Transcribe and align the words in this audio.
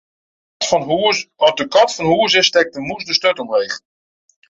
As 0.63 1.53
de 1.57 1.65
kat 1.73 1.89
fan 1.95 2.09
hûs 2.13 2.33
is, 2.39 2.47
stekt 2.49 2.73
de 2.75 2.81
mûs 2.87 3.03
de 3.07 3.13
sturt 3.17 3.41
omheech. 3.43 3.77